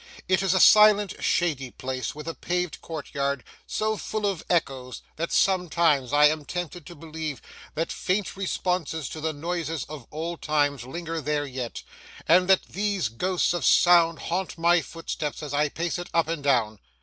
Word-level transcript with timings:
It 0.27 0.41
is 0.41 0.55
a 0.55 0.59
silent, 0.59 1.23
shady 1.23 1.69
place, 1.69 2.15
with 2.15 2.27
a 2.27 2.33
paved 2.33 2.81
courtyard 2.81 3.43
so 3.67 3.97
full 3.97 4.25
of 4.25 4.43
echoes, 4.49 5.03
that 5.15 5.31
sometimes 5.31 6.11
I 6.11 6.25
am 6.25 6.43
tempted 6.43 6.87
to 6.87 6.95
believe 6.95 7.39
that 7.75 7.91
faint 7.91 8.35
responses 8.35 9.07
to 9.09 9.21
the 9.21 9.31
noises 9.31 9.83
of 9.83 10.07
old 10.11 10.41
times 10.41 10.85
linger 10.85 11.21
there 11.21 11.45
yet, 11.45 11.83
and 12.27 12.47
that 12.49 12.63
these 12.63 13.09
ghosts 13.09 13.53
of 13.53 13.63
sound 13.63 14.17
haunt 14.17 14.57
my 14.57 14.81
footsteps 14.81 15.43
as 15.43 15.53
I 15.53 15.69
pace 15.69 15.99
it 15.99 16.09
up 16.15 16.27
and 16.27 16.43
down. 16.43 16.79